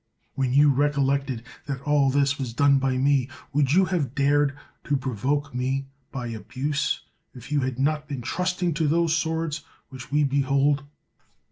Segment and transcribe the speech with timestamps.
[0.33, 4.57] When you recol lected that all this was done by me, would you have dared
[4.85, 7.01] to provoke me by abuse
[7.35, 10.85] if you had not been trusting to those swords which we behold.